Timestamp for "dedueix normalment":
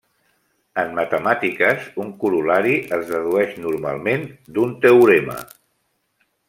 3.13-4.29